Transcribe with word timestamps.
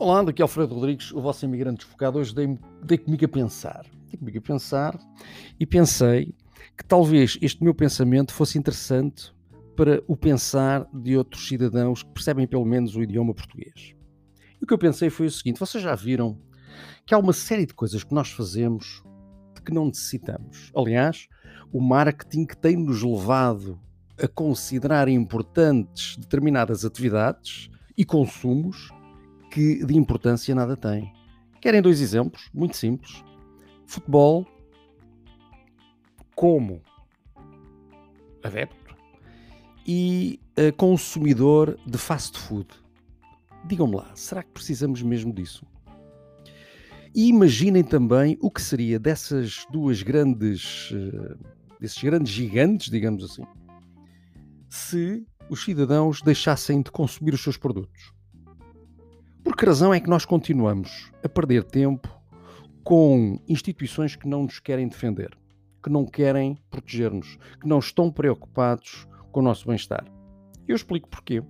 Olá, 0.00 0.22
daqui 0.22 0.40
é 0.40 0.44
Alfredo 0.44 0.74
Rodrigues, 0.74 1.12
o 1.12 1.20
vosso 1.20 1.44
imigrante 1.44 1.80
desfocado. 1.80 2.18
Hoje 2.18 2.34
dei, 2.34 2.58
dei 2.82 2.96
comigo 2.96 3.22
a 3.22 3.28
pensar. 3.28 3.84
Dei 4.08 4.18
comigo 4.18 4.38
a 4.38 4.40
pensar 4.40 4.98
e 5.60 5.66
pensei 5.66 6.34
que 6.74 6.82
talvez 6.82 7.36
este 7.42 7.62
meu 7.62 7.74
pensamento 7.74 8.32
fosse 8.32 8.58
interessante 8.58 9.30
para 9.76 10.02
o 10.08 10.16
pensar 10.16 10.88
de 10.90 11.18
outros 11.18 11.46
cidadãos 11.46 12.02
que 12.02 12.10
percebem 12.14 12.46
pelo 12.46 12.64
menos 12.64 12.96
o 12.96 13.02
idioma 13.02 13.34
português. 13.34 13.94
E 14.58 14.64
o 14.64 14.66
que 14.66 14.72
eu 14.72 14.78
pensei 14.78 15.10
foi 15.10 15.26
o 15.26 15.30
seguinte: 15.30 15.60
vocês 15.60 15.84
já 15.84 15.94
viram 15.94 16.40
que 17.04 17.14
há 17.14 17.18
uma 17.18 17.34
série 17.34 17.66
de 17.66 17.74
coisas 17.74 18.02
que 18.02 18.14
nós 18.14 18.30
fazemos 18.30 19.02
de 19.54 19.60
que 19.60 19.70
não 19.70 19.84
necessitamos. 19.84 20.72
Aliás, 20.74 21.28
o 21.70 21.78
marketing 21.78 22.46
tem-nos 22.58 23.02
levado 23.02 23.78
a 24.18 24.26
considerar 24.26 25.08
importantes 25.08 26.16
determinadas 26.16 26.86
atividades 26.86 27.68
e 27.98 28.02
consumos 28.02 28.90
que 29.50 29.84
de 29.84 29.96
importância 29.96 30.54
nada 30.54 30.76
têm. 30.76 31.12
Querem 31.60 31.82
dois 31.82 32.00
exemplos 32.00 32.48
muito 32.54 32.76
simples? 32.76 33.22
Futebol 33.86 34.46
como 36.34 36.80
adepto 38.42 38.96
e 39.86 40.40
uh, 40.58 40.74
consumidor 40.76 41.78
de 41.86 41.98
fast 41.98 42.38
food. 42.38 42.68
Digam-me 43.66 43.96
lá, 43.96 44.10
será 44.14 44.42
que 44.42 44.50
precisamos 44.52 45.02
mesmo 45.02 45.32
disso? 45.34 45.66
E 47.14 47.28
imaginem 47.28 47.82
também 47.82 48.38
o 48.40 48.50
que 48.50 48.62
seria 48.62 48.98
dessas 48.98 49.66
duas 49.70 50.02
grandes, 50.02 50.90
uh, 50.92 51.36
desses 51.78 52.00
grandes 52.02 52.32
gigantes, 52.32 52.90
digamos 52.90 53.24
assim, 53.24 53.44
se 54.68 55.26
os 55.50 55.64
cidadãos 55.64 56.22
deixassem 56.22 56.80
de 56.80 56.90
consumir 56.90 57.34
os 57.34 57.42
seus 57.42 57.56
produtos. 57.56 58.12
Por 59.42 59.56
que 59.56 59.64
razão 59.64 59.92
é 59.92 60.00
que 60.00 60.08
nós 60.08 60.24
continuamos 60.24 61.10
a 61.22 61.28
perder 61.28 61.64
tempo 61.64 62.08
com 62.84 63.38
instituições 63.48 64.16
que 64.16 64.28
não 64.28 64.42
nos 64.44 64.58
querem 64.58 64.88
defender, 64.88 65.30
que 65.82 65.90
não 65.90 66.04
querem 66.04 66.58
proteger-nos, 66.70 67.38
que 67.60 67.66
não 67.66 67.78
estão 67.78 68.10
preocupados 68.10 69.06
com 69.32 69.40
o 69.40 69.42
nosso 69.42 69.66
bem-estar? 69.66 70.04
Eu 70.68 70.76
explico 70.76 71.08
porquê. 71.08 71.42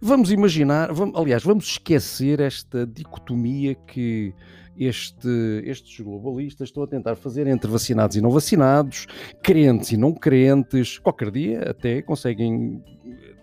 Vamos 0.00 0.32
imaginar, 0.32 0.92
vamos, 0.92 1.16
aliás, 1.16 1.44
vamos 1.44 1.66
esquecer 1.66 2.40
esta 2.40 2.86
dicotomia 2.86 3.74
que 3.74 4.34
este, 4.76 5.28
estes 5.64 6.00
globalistas 6.00 6.70
estão 6.70 6.82
a 6.82 6.86
tentar 6.86 7.14
fazer 7.14 7.46
entre 7.46 7.70
vacinados 7.70 8.16
e 8.16 8.20
não 8.20 8.30
vacinados, 8.30 9.06
crentes 9.42 9.92
e 9.92 9.96
não 9.96 10.12
crentes. 10.12 10.98
Qualquer 10.98 11.30
dia 11.30 11.70
até 11.70 12.02
conseguem, 12.02 12.82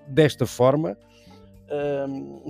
desta 0.08 0.46
forma, 0.46 0.98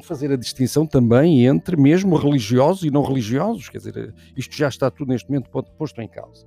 fazer 0.03 0.31
a 0.31 0.36
distinção 0.36 0.86
também 0.86 1.45
entre 1.45 1.75
mesmo 1.75 2.16
religiosos 2.16 2.84
e 2.84 2.92
não 2.92 3.03
religiosos. 3.03 3.70
Quer 3.70 3.80
dizer, 3.80 4.14
isto 4.36 4.56
já 4.56 4.67
está 4.67 4.89
tudo 4.89 5.09
neste 5.09 5.30
momento 5.30 5.50
posto 5.78 6.02
em 6.02 6.08
causa. 6.08 6.45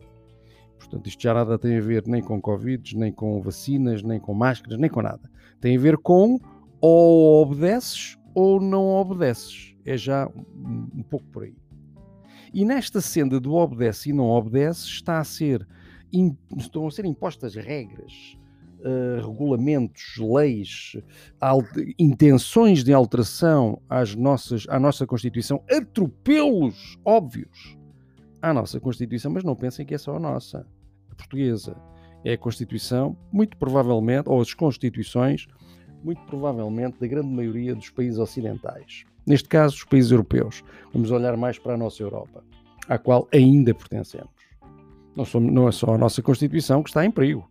Portanto, 0.79 1.07
isto 1.07 1.23
já 1.23 1.33
nada 1.33 1.59
tem 1.59 1.79
a 1.79 1.81
ver 1.81 2.07
nem 2.07 2.23
com 2.23 2.41
Covid, 2.41 2.97
nem 2.97 3.13
com 3.13 3.41
vacinas, 3.41 4.03
nem 4.03 4.21
com 4.21 4.35
máscaras, 4.35 4.79
nem 4.79 4.91
com 4.91 5.01
nada. 5.01 5.31
Tem 5.61 5.77
a 5.77 5.81
ver 5.81 5.97
com 5.97 6.39
ou 6.81 7.43
obedeces 7.43 8.19
ou 8.35 8.61
não 8.61 8.89
obedeces. 8.89 9.75
É 9.85 9.97
já 9.97 10.29
um, 10.29 11.03
pouco 11.03 11.27
por 11.27 11.45
aí. 11.45 11.57
E 12.53 12.65
nesta 12.65 13.01
senda 13.01 13.41
do 13.41 13.55
obedece 13.55 14.11
e 14.11 14.13
não 14.13 14.27
obedece 14.27 14.87
está 14.87 15.19
a 15.19 15.25
ser, 15.25 15.67
estão 16.59 16.87
a 16.87 16.91
ser 16.91 17.05
impostas 17.05 17.55
regras, 17.55 18.37
uh, 18.83 19.31
regulamentos, 19.31 20.17
leis, 20.19 20.97
intenções 21.99 22.85
de 22.85 22.93
alteração 22.93 23.81
às 23.89 24.15
nossas, 24.15 24.67
à 24.69 24.79
nossa 24.79 25.07
Constituição, 25.07 25.63
atropelos 25.71 26.99
óbvios 27.05 27.77
à 28.41 28.53
nossa 28.53 28.81
Constituição, 28.81 29.31
mas 29.31 29.45
não 29.45 29.55
pensem 29.55 29.87
que 29.87 29.95
é 29.95 29.99
só 29.99 30.17
a 30.17 30.21
nossa, 30.21 30.67
a 31.11 31.15
portuguesa. 31.15 31.77
É 32.25 32.33
a 32.35 32.39
Constituição, 32.39 33.17
muito 33.33 33.57
provavelmente, 33.57 34.29
ou 34.29 34.41
as 34.41 34.53
Constituições, 34.53 35.47
muito 36.05 36.21
provavelmente, 36.23 36.99
da 37.01 37.07
grande 37.07 37.29
maioria 37.29 37.75
dos 37.75 37.91
países 37.91 38.19
ocidentais. 38.19 39.05
Neste 39.27 39.49
caso, 39.49 39.77
os 39.77 39.85
países 39.85 40.11
europeus. 40.11 40.65
Vamos 40.93 41.11
olhar 41.11 41.37
mais 41.37 41.59
para 41.59 41.75
a 41.75 41.77
nossa 41.77 42.03
Europa, 42.03 42.45
à 42.89 42.99
qual 42.99 43.29
ainda 43.33 43.73
pertencemos. 43.73 44.31
Não, 45.17 45.25
somos, 45.25 45.53
não 45.53 45.69
é 45.69 45.73
só 45.73 45.95
a 45.95 45.99
nossa 45.99 46.23
Constituição 46.23 46.83
que 46.83 46.91
está 46.91 47.05
em 47.05 47.11
perigo. 47.11 47.49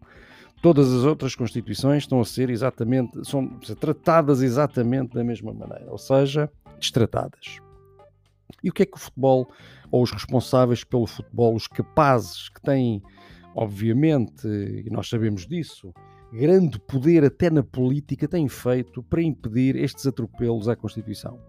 Todas 0.62 0.94
as 0.94 1.04
outras 1.04 1.36
Constituições 1.36 2.04
estão 2.04 2.22
a 2.22 2.26
ser 2.26 2.52
exatamente, 2.52 3.28
são 3.28 3.48
tratadas 3.80 4.42
exatamente 4.42 5.16
da 5.16 5.24
mesma 5.24 5.52
maneira, 5.52 5.90
ou 5.90 5.98
seja, 5.98 6.52
destratadas. 6.80 7.58
E 8.64 8.70
o 8.70 8.74
que 8.74 8.84
é 8.84 8.86
que 8.86 8.96
o 8.96 9.00
futebol, 9.00 9.50
ou 9.90 10.04
os 10.04 10.12
responsáveis 10.12 10.84
pelo 10.84 11.08
futebol, 11.08 11.56
os 11.56 11.66
capazes 11.66 12.48
que 12.50 12.62
têm, 12.62 13.02
obviamente, 13.56 14.48
e 14.48 14.88
nós 14.92 15.10
sabemos 15.10 15.48
disso, 15.48 15.92
grande 16.32 16.80
poder 16.80 17.24
até 17.24 17.50
na 17.50 17.64
política, 17.64 18.28
têm 18.28 18.48
feito 18.48 19.02
para 19.02 19.24
impedir 19.24 19.76
estes 19.76 20.06
atropelos 20.06 20.70
à 20.70 20.76
Constituição? 20.76 21.40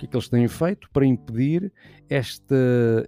Que 0.00 0.06
é 0.06 0.08
que 0.08 0.16
eles 0.16 0.28
têm 0.28 0.48
feito 0.48 0.88
para 0.90 1.04
impedir 1.04 1.70
esta, 2.08 2.56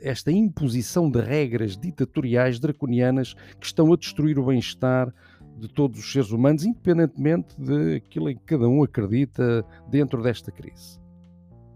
esta 0.03 0.31
imposição 0.31 1.11
de 1.11 1.21
regras 1.21 1.77
ditatoriais 1.77 2.61
draconianas 2.61 3.35
que 3.59 3.67
estão 3.67 3.93
a 3.93 3.97
destruir 3.97 4.39
o 4.39 4.45
bem-estar 4.45 5.13
de 5.57 5.69
todos 5.69 5.99
os 5.99 6.13
seres 6.13 6.31
humanos, 6.31 6.65
independentemente 6.65 7.55
daquilo 7.59 8.29
em 8.31 8.37
que 8.37 8.43
cada 8.45 8.69
um 8.69 8.83
acredita 8.83 9.65
dentro 9.89 10.23
desta 10.23 10.53
crise. 10.53 11.01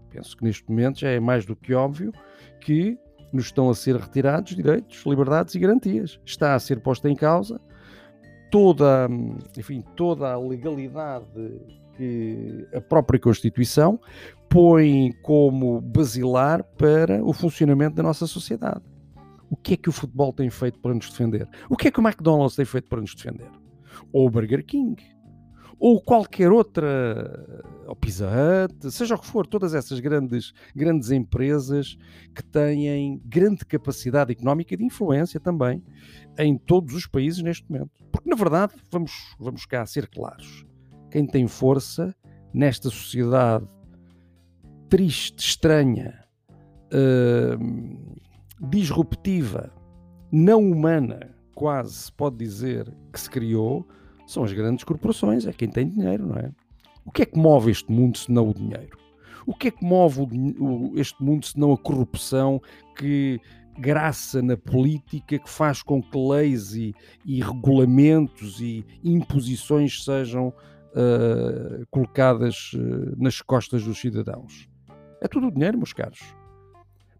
Penso 0.09 0.37
que 0.37 0.43
neste 0.43 0.69
momento 0.69 0.99
já 0.99 1.09
é 1.09 1.19
mais 1.19 1.45
do 1.45 1.55
que 1.55 1.73
óbvio 1.73 2.11
que 2.61 2.97
nos 3.33 3.45
estão 3.45 3.69
a 3.69 3.75
ser 3.75 3.95
retirados 3.95 4.55
direitos, 4.55 5.03
liberdades 5.05 5.55
e 5.55 5.59
garantias. 5.59 6.19
Está 6.25 6.53
a 6.53 6.59
ser 6.59 6.79
posta 6.79 7.09
em 7.09 7.15
causa 7.15 7.59
toda, 8.49 9.07
enfim, 9.57 9.83
toda 9.95 10.31
a 10.31 10.39
legalidade 10.39 11.59
que 11.97 12.67
a 12.73 12.79
própria 12.81 13.19
Constituição 13.19 13.99
põe 14.49 15.11
como 15.23 15.81
basilar 15.81 16.63
para 16.77 17.23
o 17.23 17.33
funcionamento 17.33 17.95
da 17.95 18.03
nossa 18.03 18.27
sociedade. 18.27 18.81
O 19.49 19.55
que 19.55 19.73
é 19.73 19.77
que 19.77 19.89
o 19.89 19.91
futebol 19.91 20.31
tem 20.31 20.49
feito 20.49 20.79
para 20.79 20.93
nos 20.93 21.09
defender? 21.09 21.47
O 21.69 21.75
que 21.75 21.87
é 21.87 21.91
que 21.91 21.99
o 21.99 22.05
McDonald's 22.05 22.55
tem 22.55 22.65
feito 22.65 22.87
para 22.87 23.01
nos 23.01 23.15
defender? 23.15 23.49
Ou 24.11 24.27
o 24.27 24.29
Burger 24.29 24.65
King? 24.65 25.01
Ou 25.79 26.01
qualquer 26.01 26.51
outra, 26.51 27.63
ou 27.85 27.95
Pizza 27.95 28.27
Hut, 28.27 28.91
seja 28.91 29.13
o 29.13 29.19
que 29.19 29.27
for, 29.27 29.45
todas 29.45 29.75
essas 29.75 29.99
grandes, 29.99 30.51
grandes 30.75 31.11
empresas 31.11 31.95
que 32.33 32.43
têm 32.43 33.21
grande 33.23 33.63
capacidade 33.63 34.31
económica 34.31 34.73
e 34.73 34.77
de 34.77 34.83
influência 34.83 35.39
também 35.39 35.83
em 36.39 36.57
todos 36.57 36.95
os 36.95 37.05
países 37.05 37.43
neste 37.43 37.69
momento. 37.69 37.91
Porque, 38.11 38.27
na 38.27 38.35
verdade, 38.35 38.73
vamos, 38.91 39.11
vamos 39.39 39.67
cá 39.67 39.85
ser 39.85 40.09
claros, 40.09 40.65
quem 41.17 41.25
tem 41.25 41.47
força 41.47 42.15
nesta 42.53 42.91
sociedade 42.91 43.67
triste, 44.87 45.39
estranha, 45.39 46.13
uh, 46.93 48.69
disruptiva, 48.69 49.73
não 50.31 50.59
humana, 50.59 51.35
quase 51.55 51.93
se 51.93 52.11
pode 52.11 52.37
dizer 52.37 52.93
que 53.11 53.19
se 53.19 53.27
criou, 53.31 53.87
são 54.27 54.43
as 54.43 54.53
grandes 54.53 54.83
corporações, 54.83 55.47
é 55.47 55.53
quem 55.53 55.67
tem 55.67 55.89
dinheiro, 55.89 56.27
não 56.27 56.35
é? 56.35 56.51
O 57.03 57.11
que 57.11 57.23
é 57.23 57.25
que 57.25 57.39
move 57.39 57.71
este 57.71 57.91
mundo 57.91 58.15
se 58.15 58.31
não 58.31 58.49
o 58.49 58.53
dinheiro? 58.53 58.95
O 59.47 59.55
que 59.55 59.69
é 59.69 59.71
que 59.71 59.83
move 59.83 60.21
o, 60.21 60.63
o, 60.63 60.99
este 60.99 61.23
mundo 61.23 61.47
se 61.47 61.57
não 61.57 61.73
a 61.73 61.77
corrupção 61.77 62.61
que 62.95 63.41
graça 63.79 64.39
na 64.39 64.55
política 64.55 65.39
que 65.39 65.49
faz 65.49 65.81
com 65.81 65.99
que 65.99 66.15
leis 66.15 66.75
e, 66.75 66.93
e 67.25 67.41
regulamentos 67.41 68.61
e 68.61 68.85
imposições 69.03 70.03
sejam 70.03 70.53
uh, 70.97 71.85
colocadas 71.91 72.71
uh, 72.73 73.15
nas 73.21 73.41
costas 73.41 73.83
dos 73.83 73.99
cidadãos. 73.99 74.67
É 75.21 75.27
tudo 75.27 75.51
dinheiro, 75.51 75.77
meus 75.77 75.93
caros. 75.93 76.19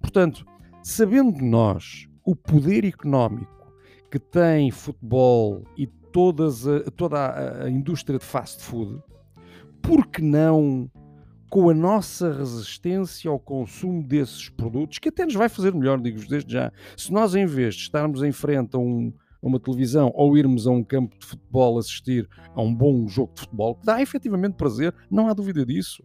Portanto, 0.02 0.46
sabendo 0.84 1.44
nós 1.44 2.08
o 2.26 2.36
poder 2.36 2.84
económico 2.86 3.72
que 4.12 4.20
tem 4.20 4.72
futebol 4.72 5.64
e 5.78 5.88
todas 5.88 6.68
a, 6.68 6.82
toda 6.92 7.18
a, 7.18 7.64
a 7.66 7.70
indústria 7.70 8.18
de 8.18 8.26
fast 8.26 8.64
food, 8.64 9.02
por 9.82 10.08
que 10.08 10.22
não 10.22 10.90
com 11.50 11.70
a 11.70 11.74
nossa 11.74 12.32
resistência 12.32 13.32
ao 13.32 13.40
consumo 13.40 14.04
desses 14.04 14.50
produtos, 14.50 15.00
que 15.00 15.10
até 15.10 15.26
nos 15.26 15.36
vai 15.36 15.48
fazer 15.48 15.74
melhor, 15.74 16.00
digo-vos 16.00 16.28
desde 16.28 16.52
já. 16.52 16.72
Se 16.98 17.12
nós, 17.12 17.36
em 17.36 17.46
vez 17.46 17.76
de 17.76 17.84
estarmos 17.84 18.22
em 18.22 18.32
frente 18.32 18.76
a 18.76 18.80
um, 18.80 19.14
a 19.42 19.48
uma 19.48 19.60
televisão 19.60 20.12
ou 20.16 20.38
irmos 20.38 20.68
a 20.68 20.72
um 20.72 20.84
campo 20.84 21.18
de 21.18 21.26
futebol 21.26 21.78
assistir 21.78 22.28
a 22.56 22.62
um 22.62 22.74
bom 22.74 23.08
jogo 23.08 23.34
de 23.36 23.42
futebol, 23.42 23.76
que 23.76 23.86
dá 23.86 24.02
efetivamente 24.02 24.56
prazer, 24.56 24.94
não 25.10 25.28
há 25.28 25.34
dúvida 25.34 25.66
disso. 25.66 26.04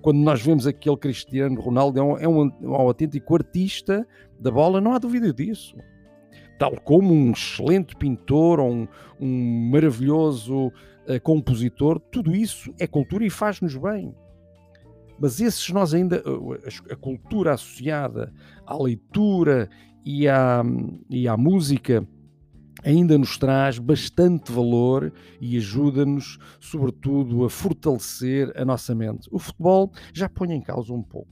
Quando 0.00 0.18
nós 0.18 0.42
vemos 0.42 0.66
aquele 0.66 0.96
Cristiano 0.96 1.60
Ronaldo, 1.60 1.98
é 1.98 2.02
um, 2.02 2.18
é 2.18 2.28
um, 2.28 2.50
um 2.60 2.74
autêntico 2.74 3.34
artista 3.34 4.06
da 4.38 4.50
bola, 4.50 4.80
não 4.80 4.92
há 4.92 4.98
dúvida 4.98 5.32
disso. 5.32 5.76
Tal 6.58 6.72
como 6.80 7.12
um 7.12 7.32
excelente 7.32 7.96
pintor 7.96 8.60
ou 8.60 8.70
um, 8.70 8.88
um 9.20 9.70
maravilhoso 9.70 10.68
uh, 10.68 11.20
compositor, 11.22 11.98
tudo 11.98 12.34
isso 12.34 12.72
é 12.78 12.86
cultura 12.86 13.24
e 13.24 13.30
faz-nos 13.30 13.76
bem. 13.76 14.14
Mas 15.18 15.40
esses 15.40 15.68
nós 15.70 15.94
ainda, 15.94 16.22
a, 16.90 16.96
cultura 16.96 17.54
associada 17.54 18.32
à 18.66 18.76
leitura 18.76 19.68
e 20.04 20.26
à, 20.26 20.64
e 21.08 21.28
à 21.28 21.36
música, 21.36 22.06
ainda 22.84 23.16
nos 23.16 23.38
traz 23.38 23.78
bastante 23.78 24.50
valor 24.50 25.12
e 25.40 25.56
ajuda-nos, 25.56 26.38
sobretudo, 26.60 27.44
a 27.44 27.50
fortalecer 27.50 28.52
a 28.56 28.64
nossa 28.64 28.94
mente. 28.94 29.28
O 29.30 29.38
futebol 29.38 29.92
já 30.12 30.28
põe 30.28 30.52
em 30.52 30.60
causa 30.60 30.92
um 30.92 31.02
pouco. 31.02 31.30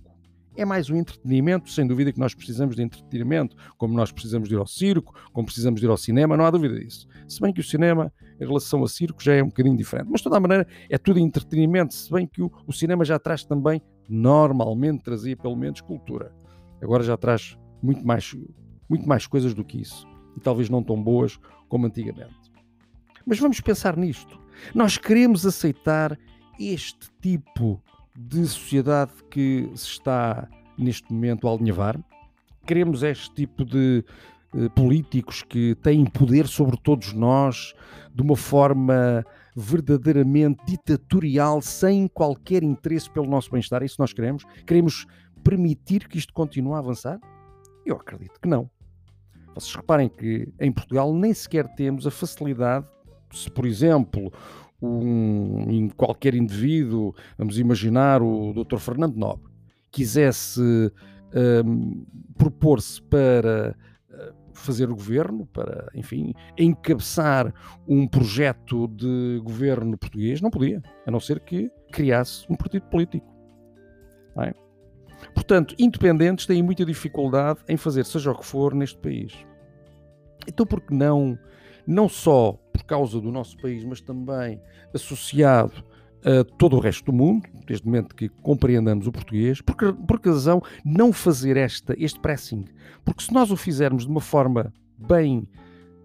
É 0.57 0.65
mais 0.65 0.91
um 0.91 0.97
entretenimento, 0.97 1.71
sem 1.71 1.87
dúvida 1.87 2.13
que 2.13 2.19
nós 2.19 2.35
precisamos 2.35 2.77
de 2.77 2.83
entretenimento, 2.83 3.57
como 3.79 3.95
nós 3.95 4.11
precisamos 4.11 4.49
de 4.49 4.55
ir 4.55 4.59
ao 4.59 4.67
circo, 4.67 5.15
como 5.33 5.47
precisamos 5.47 5.81
de 5.81 5.87
ir 5.87 5.89
ao 5.89 5.97
cinema, 5.97 6.37
não 6.37 6.45
há 6.45 6.51
dúvida 6.51 6.79
disso. 6.79 7.07
Se 7.29 7.41
bem 7.41 7.53
que 7.53 7.61
o 7.61 7.65
cinema, 7.65 8.13
em 8.41 8.45
relação 8.45 8.81
ao 8.81 8.89
circo, 8.89 9.23
já 9.23 9.35
é 9.35 9.43
um 9.43 9.47
bocadinho 9.47 9.77
diferente. 9.77 10.09
Mas, 10.11 10.21
de 10.21 10.25
toda 10.25 10.37
a 10.37 10.41
maneira, 10.41 10.67
é 10.89 10.99
tudo 10.99 11.19
entretenimento, 11.19 11.95
se 11.95 12.11
bem 12.11 12.27
que 12.27 12.43
o, 12.43 12.51
o 12.67 12.73
cinema 12.73 13.05
já 13.05 13.19
traz 13.19 13.45
também, 13.45 13.81
normalmente 14.09 15.05
trazia 15.05 15.37
pelo 15.37 15.57
menos 15.57 15.81
cultura. 15.81 16.35
Agora 16.83 17.05
já 17.05 17.17
traz 17.17 17.57
muito 17.81 18.05
mais, 18.05 18.37
muito 18.89 19.09
mais 19.09 19.27
coisas 19.27 19.55
do 19.55 19.65
que 19.65 19.81
isso 19.81 20.10
e 20.41 20.43
talvez 20.43 20.71
não 20.71 20.83
tão 20.83 21.01
boas 21.01 21.39
como 21.69 21.87
antigamente. 21.87 22.35
Mas 23.27 23.39
vamos 23.39 23.61
pensar 23.61 23.97
nisto. 23.97 24.41
Nós 24.75 24.97
queremos 24.97 25.45
aceitar 25.45 26.19
este 26.59 27.11
tipo 27.21 27.83
de 28.17 28.47
sociedade 28.47 29.13
que 29.31 29.71
se 29.75 29.87
está 29.87 30.49
neste 30.77 31.13
momento 31.13 31.47
a 31.47 31.53
alinhavar? 31.53 31.99
Queremos 32.67 33.03
este 33.03 33.33
tipo 33.35 33.65
de 33.65 34.05
eh, 34.55 34.69
políticos 34.71 35.43
que 35.43 35.75
têm 35.77 36.05
poder 36.05 36.47
sobre 36.47 36.77
todos 36.77 37.13
nós 37.13 37.75
de 38.15 38.23
uma 38.23 38.37
forma 38.37 39.25
verdadeiramente 39.55 40.65
ditatorial, 40.67 41.61
sem 41.61 42.09
qualquer 42.09 42.63
interesse 42.63 43.11
pelo 43.11 43.27
nosso 43.27 43.51
bem-estar? 43.51 43.83
É 43.83 43.87
isso 43.87 43.97
nós 43.99 44.13
queremos? 44.13 44.45
Queremos 44.67 45.07
permitir 45.43 46.09
que 46.09 46.19
isto 46.19 46.33
continue 46.33 46.75
a 46.75 46.79
avançar? 46.79 47.19
Eu 47.85 47.97
acredito 47.97 48.41
que 48.41 48.49
não. 48.49 48.71
Vocês 49.55 49.75
reparem 49.75 50.09
que 50.09 50.49
em 50.61 50.73
Portugal 50.73 51.13
nem 51.13 51.35
sequer 51.35 51.67
temos 51.75 52.07
a 52.07 52.11
facilidade, 52.11 52.87
se 53.33 53.51
por 53.51 53.67
exemplo 53.67 54.33
um, 54.83 55.89
qualquer 55.97 56.35
indivíduo, 56.35 57.15
vamos 57.37 57.59
imaginar 57.59 58.23
o 58.23 58.53
Dr. 58.53 58.79
Fernando 58.79 59.17
Nobre, 59.17 59.51
quisesse 59.91 60.61
um, 61.65 62.07
propor-se 62.37 63.03
para 63.03 63.77
uh, 64.11 64.35
fazer 64.55 64.91
o 64.91 64.95
governo, 64.95 65.47
para, 65.47 65.89
enfim, 65.95 66.33
encabeçar 66.57 67.53
um 67.87 68.07
projeto 68.07 68.89
de 68.89 69.41
governo 69.45 69.99
português, 69.99 70.41
não 70.41 70.51
podia, 70.51 70.83
a 71.07 71.11
não 71.11 71.21
ser 71.21 71.41
que 71.41 71.71
criasse 71.93 72.47
um 72.51 72.57
partido 72.57 72.87
político. 72.87 73.29
É? 74.39 74.55
Portanto, 75.35 75.75
independentes 75.79 76.47
têm 76.47 76.63
muita 76.63 76.85
dificuldade 76.85 77.61
em 77.69 77.77
fazer 77.77 78.05
seja 78.05 78.31
o 78.31 78.39
que 78.39 78.47
for 78.47 78.75
neste 78.75 78.99
país. 78.99 79.35
Então, 80.47 80.67
por 80.67 80.81
que 80.81 80.95
não, 80.95 81.39
não 81.87 82.09
só 82.09 82.53
por 82.73 82.85
causa 82.85 83.21
do 83.21 83.31
nosso 83.31 83.57
país, 83.59 83.85
mas 83.85 84.01
também 84.01 84.61
associado 84.95 85.85
a 86.25 86.45
todo 86.57 86.77
o 86.77 86.81
resto 86.81 87.07
do 87.07 87.13
mundo, 87.13 87.49
desde 87.67 87.85
o 87.85 87.89
momento 87.89 88.15
que 88.15 88.29
compreendamos 88.29 89.07
o 89.07 89.13
português, 89.13 89.61
por 89.61 89.75
que, 89.77 90.29
razão 90.29 90.63
não 90.85 91.13
fazer 91.13 91.57
esta, 91.57 91.95
este 91.99 92.21
pressing? 92.21 92.67
Porque 93.05 93.23
se 93.23 93.33
nós 93.33 93.51
o 93.51 93.57
fizermos 93.57 94.05
de 94.05 94.11
uma 94.11 94.21
forma 94.21 94.73
bem 94.99 95.49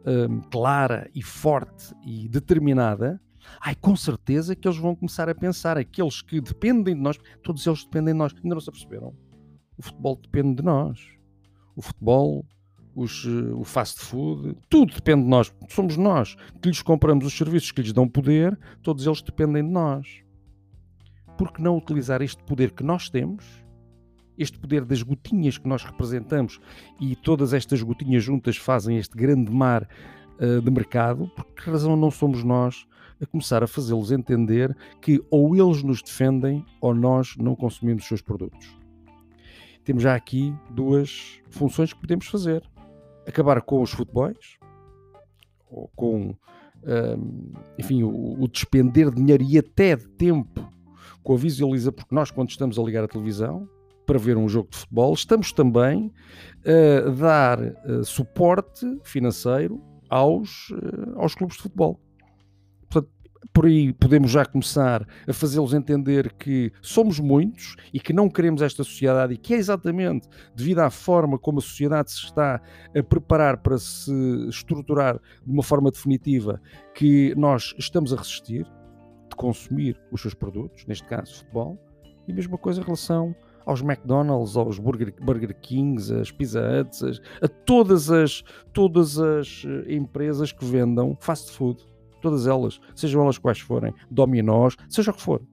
hum, 0.05 0.41
clara 0.49 1.09
e 1.13 1.21
forte 1.21 1.93
e 2.05 2.29
determinada, 2.29 3.19
ai, 3.59 3.75
com 3.75 3.95
certeza 3.95 4.55
que 4.55 4.67
eles 4.67 4.77
vão 4.77 4.95
começar 4.95 5.29
a 5.29 5.35
pensar, 5.35 5.77
aqueles 5.77 6.21
que 6.21 6.39
dependem 6.41 6.95
de 6.95 7.01
nós, 7.01 7.17
todos 7.43 7.65
eles 7.65 7.83
dependem 7.83 8.13
de 8.13 8.17
nós, 8.17 8.33
ainda 8.33 8.55
não 8.55 8.61
se 8.61 8.69
aperceberam? 8.69 9.13
O 9.77 9.81
futebol 9.81 10.15
depende 10.21 10.55
de 10.55 10.63
nós. 10.63 10.99
O 11.75 11.81
futebol 11.81 12.45
os, 12.95 13.25
eh, 13.25 13.53
o 13.53 13.63
fast 13.63 13.99
food, 13.99 14.55
tudo 14.69 14.93
depende 14.93 15.23
de 15.23 15.29
nós. 15.29 15.53
Somos 15.69 15.97
nós 15.97 16.35
que 16.61 16.69
lhes 16.69 16.81
compramos 16.81 17.25
os 17.25 17.37
serviços 17.37 17.71
que 17.71 17.81
lhes 17.81 17.91
dão 17.91 18.07
poder, 18.07 18.57
todos 18.81 19.05
eles 19.05 19.21
dependem 19.21 19.63
de 19.63 19.71
nós. 19.71 20.23
Por 21.37 21.51
que 21.51 21.61
não 21.61 21.77
utilizar 21.77 22.21
este 22.21 22.41
poder 22.43 22.71
que 22.71 22.83
nós 22.83 23.09
temos, 23.09 23.43
este 24.37 24.57
poder 24.57 24.85
das 24.85 25.01
gotinhas 25.01 25.57
que 25.57 25.67
nós 25.67 25.83
representamos 25.83 26.59
e 26.99 27.15
todas 27.15 27.53
estas 27.53 27.81
gotinhas 27.83 28.23
juntas 28.23 28.55
fazem 28.55 28.97
este 28.97 29.15
grande 29.17 29.51
mar 29.51 29.87
uh, 30.39 30.61
de 30.61 30.71
mercado? 30.71 31.27
Por 31.35 31.45
que 31.45 31.69
razão 31.69 31.95
não 31.95 32.11
somos 32.11 32.43
nós 32.43 32.85
a 33.21 33.25
começar 33.25 33.63
a 33.63 33.67
fazê-los 33.67 34.11
entender 34.11 34.75
que 35.01 35.23
ou 35.29 35.55
eles 35.55 35.83
nos 35.83 36.01
defendem 36.01 36.65
ou 36.81 36.93
nós 36.93 37.35
não 37.37 37.55
consumimos 37.55 38.03
os 38.03 38.07
seus 38.07 38.21
produtos? 38.21 38.77
Temos 39.83 40.01
já 40.03 40.15
aqui 40.15 40.53
duas 40.71 41.39
funções 41.49 41.93
que 41.93 41.99
podemos 41.99 42.27
fazer 42.27 42.63
acabar 43.27 43.61
com 43.61 43.81
os 43.81 43.91
futebols, 43.91 44.57
ou 45.69 45.89
com, 45.95 46.35
um, 46.83 47.53
enfim, 47.77 48.03
o, 48.03 48.41
o, 48.41 48.47
despender 48.47 49.09
de 49.09 49.17
dinheiro 49.17 49.43
e 49.43 49.57
até 49.57 49.95
de 49.95 50.07
tempo 50.07 50.67
com 51.23 51.33
a 51.33 51.37
visualiza, 51.37 51.91
porque 51.91 52.13
nós, 52.13 52.29
quando 52.29 52.49
estamos 52.49 52.77
a 52.77 52.83
ligar 52.83 53.03
a 53.03 53.07
televisão 53.07 53.67
para 54.05 54.19
ver 54.19 54.37
um 54.37 54.47
jogo 54.47 54.69
de 54.69 54.77
futebol, 54.77 55.13
estamos 55.13 55.51
também 55.51 56.13
a 56.63 57.09
dar 57.09 57.59
uh, 57.59 58.05
suporte 58.05 58.85
financeiro 59.03 59.81
aos, 60.09 60.69
uh, 60.71 61.19
aos 61.19 61.35
clubes 61.35 61.57
de 61.57 61.63
futebol. 61.63 61.99
Por 63.53 63.67
aí 63.67 63.93
podemos 63.93 64.31
já 64.31 64.43
começar 64.43 65.07
a 65.27 65.31
fazê-los 65.31 65.73
entender 65.73 66.33
que 66.33 66.73
somos 66.81 67.19
muitos 67.19 67.75
e 67.93 67.99
que 67.99 68.11
não 68.11 68.27
queremos 68.27 68.61
esta 68.61 68.83
sociedade 68.83 69.33
e 69.33 69.37
que 69.37 69.53
é 69.53 69.57
exatamente 69.57 70.27
devido 70.55 70.79
à 70.79 70.89
forma 70.89 71.37
como 71.37 71.59
a 71.59 71.61
sociedade 71.61 72.11
se 72.11 72.25
está 72.25 72.61
a 72.93 73.03
preparar 73.03 73.57
para 73.57 73.77
se 73.77 74.11
estruturar 74.49 75.21
de 75.45 75.51
uma 75.51 75.63
forma 75.63 75.91
definitiva 75.91 76.59
que 76.93 77.33
nós 77.35 77.73
estamos 77.77 78.11
a 78.11 78.17
resistir 78.17 78.65
de 79.29 79.35
consumir 79.37 79.99
os 80.11 80.21
seus 80.21 80.33
produtos, 80.33 80.85
neste 80.85 81.05
caso 81.07 81.35
futebol, 81.35 81.79
e 82.27 82.31
a 82.31 82.35
mesma 82.35 82.57
coisa 82.57 82.81
em 82.81 82.83
relação 82.83 83.35
aos 83.65 83.81
McDonald's, 83.81 84.55
aos 84.55 84.77
Burger, 84.79 85.13
Burger 85.21 85.59
Kings, 85.59 86.13
às 86.13 86.31
Pizza 86.31 86.61
Huts, 86.61 87.21
a 87.41 87.47
todas 87.47 88.11
as, 88.11 88.43
todas 88.73 89.19
as 89.19 89.63
eh, 89.65 89.95
empresas 89.95 90.51
que 90.51 90.63
vendam 90.63 91.17
fast 91.19 91.51
food 91.51 91.81
todas 92.25 92.47
elas, 92.47 92.81
sejam 92.95 93.21
elas 93.21 93.37
quais 93.37 93.59
forem, 93.59 93.93
dominós, 94.09 94.75
seja 94.89 95.11
o 95.11 95.13
que 95.13 95.21
for. 95.21 95.43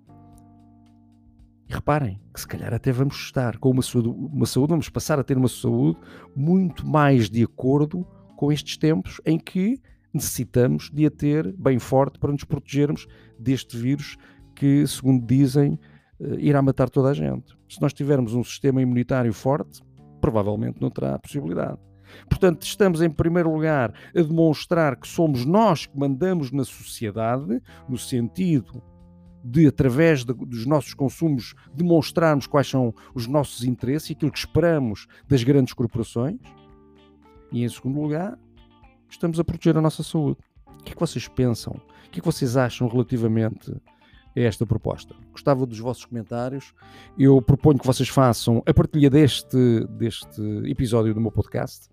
E 1.69 1.75
reparem 1.75 2.19
que 2.33 2.41
se 2.41 2.49
calhar 2.49 2.73
até 2.73 2.91
vamos 2.91 3.15
estar 3.17 3.59
com 3.59 3.71
uma 3.71 3.83
saúde, 3.83 4.09
uma 4.09 4.47
saúde, 4.47 4.71
vamos 4.71 4.89
passar 4.89 5.19
a 5.19 5.23
ter 5.23 5.37
uma 5.37 5.49
saúde 5.49 5.99
muito 6.35 6.87
mais 6.87 7.29
de 7.29 7.43
acordo 7.43 8.07
com 8.37 8.51
estes 8.51 8.79
tempos 8.79 9.21
em 9.27 9.39
que 9.39 9.79
necessitamos 10.15 10.91
de 10.91 11.05
a 11.05 11.11
ter 11.11 11.53
bem 11.53 11.79
forte 11.79 12.19
para 12.19 12.33
nos 12.33 12.45
protegermos 12.45 13.07
deste 13.39 13.77
vírus 13.77 14.17
que, 14.55 14.87
segundo 14.87 15.27
dizem, 15.27 15.79
irá 16.39 16.63
matar 16.63 16.89
toda 16.89 17.11
a 17.11 17.15
gente. 17.15 17.57
Se 17.69 17.81
nós 17.81 17.93
tivermos 17.93 18.35
um 18.35 18.45
sistema 18.45 18.81
imunitário 18.81 19.33
forte, 19.33 19.83
provavelmente 20.21 20.81
não 20.81 20.91
terá 20.91 21.19
possibilidade. 21.19 21.79
Portanto, 22.29 22.63
estamos 22.63 23.01
em 23.01 23.11
primeiro 23.11 23.53
lugar 23.53 23.93
a 24.15 24.23
demonstrar 24.23 24.97
que 24.97 25.09
somos 25.09 25.45
nós 25.45 25.87
que 25.87 25.99
mandamos 25.99 26.51
na 26.53 26.65
sociedade, 26.65 27.61
no 27.89 27.97
sentido 27.97 28.83
de, 29.45 29.67
através 29.67 30.25
de, 30.25 30.33
dos 30.33 30.67
nossos 30.67 30.95
consumos, 30.95 31.55
demonstrarmos 31.75 32.47
quais 32.47 32.69
são 32.69 32.95
os 33.15 33.27
nossos 33.27 33.65
interesses 33.65 34.11
e 34.11 34.13
aquilo 34.13 34.31
que 34.31 34.39
esperamos 34.39 35.07
das 35.27 35.43
grandes 35.43 35.73
corporações. 35.73 36.39
E, 37.51 37.65
em 37.65 37.69
segundo 37.69 38.01
lugar, 38.01 38.39
estamos 39.09 39.41
a 39.41 39.45
proteger 39.45 39.77
a 39.77 39.81
nossa 39.81 40.03
saúde. 40.03 40.39
O 40.67 40.85
que 40.85 40.93
é 40.93 40.95
que 40.95 41.01
vocês 41.01 41.27
pensam? 41.29 41.73
O 42.07 42.11
que 42.11 42.19
é 42.19 42.23
que 42.23 42.27
vocês 42.27 42.57
acham 42.57 42.89
relativamente 42.89 43.75
a 44.37 44.41
esta 44.41 44.67
proposta? 44.67 45.15
Gostava 45.31 45.65
dos 45.67 45.79
vossos 45.79 46.05
comentários. 46.05 46.75
Eu 47.19 47.41
proponho 47.43 47.79
que 47.79 47.87
vocês 47.87 48.09
façam 48.09 48.63
a 48.67 48.75
partilha 48.75 49.11
deste, 49.11 49.87
deste 49.91 50.43
episódio 50.65 51.15
do 51.15 51.21
meu 51.21 51.31
podcast 51.31 51.89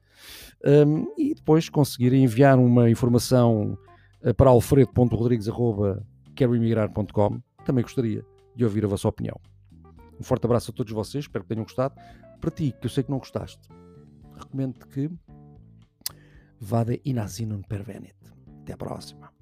um, 0.65 1.05
e 1.17 1.33
depois 1.33 1.67
conseguirem 1.69 2.23
enviar 2.23 2.59
uma 2.59 2.89
informação 2.89 3.77
uh, 4.23 4.33
para 4.33 4.49
alfredo.rodrigues.queroemigrar.com. 4.49 7.41
Também 7.65 7.83
gostaria 7.83 8.25
de 8.55 8.63
ouvir 8.63 8.85
a 8.85 8.87
vossa 8.87 9.07
opinião. 9.07 9.39
Um 10.19 10.23
forte 10.23 10.45
abraço 10.45 10.71
a 10.71 10.73
todos 10.73 10.91
vocês, 10.91 11.25
espero 11.25 11.43
que 11.43 11.49
tenham 11.49 11.63
gostado. 11.63 11.93
Para 12.41 12.49
ti, 12.51 12.73
que 12.79 12.85
eu 12.85 12.89
sei 12.89 13.03
que 13.03 13.11
não 13.11 13.19
gostaste, 13.19 13.69
recomendo 14.37 14.85
que 14.87 15.09
vada 16.59 16.93
in 17.05 17.15
pervenit. 17.67 18.15
Até 18.61 18.73
a 18.73 18.77
próxima. 18.77 19.38